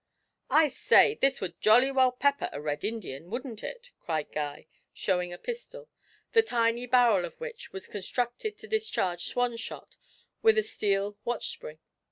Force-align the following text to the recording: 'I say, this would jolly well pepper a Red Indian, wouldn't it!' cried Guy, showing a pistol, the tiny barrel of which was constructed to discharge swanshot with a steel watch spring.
'I 0.49 0.69
say, 0.69 1.19
this 1.21 1.39
would 1.41 1.61
jolly 1.61 1.91
well 1.91 2.11
pepper 2.11 2.49
a 2.51 2.59
Red 2.59 2.83
Indian, 2.83 3.29
wouldn't 3.29 3.61
it!' 3.63 3.91
cried 3.99 4.31
Guy, 4.31 4.65
showing 4.95 5.31
a 5.31 5.37
pistol, 5.37 5.89
the 6.31 6.41
tiny 6.41 6.87
barrel 6.87 7.23
of 7.23 7.39
which 7.39 7.71
was 7.71 7.87
constructed 7.87 8.57
to 8.57 8.67
discharge 8.67 9.27
swanshot 9.31 9.97
with 10.41 10.57
a 10.57 10.63
steel 10.63 11.19
watch 11.23 11.49
spring. 11.49 11.77